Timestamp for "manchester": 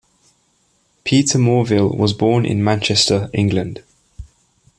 2.63-3.29